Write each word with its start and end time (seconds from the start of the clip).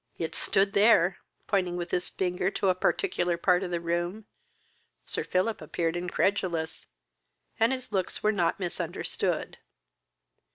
"It 0.17 0.33
stood 0.33 0.73
there!" 0.73 1.19
pointing 1.45 1.77
with 1.77 1.91
his 1.91 2.09
finger 2.09 2.49
to 2.49 2.69
a 2.69 2.73
particular 2.73 3.37
part 3.37 3.61
of 3.61 3.69
the 3.69 3.79
room. 3.79 4.25
Sir 5.05 5.23
Philip 5.23 5.61
appeared 5.61 5.95
incredulous, 5.95 6.87
and 7.59 7.71
his 7.71 7.91
looks 7.91 8.23
were 8.23 8.31
not 8.31 8.59
misunderstood. 8.59 9.59